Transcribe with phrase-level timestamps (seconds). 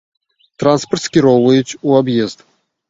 [0.63, 2.39] Транспарт скіроўваюць у аб'езд.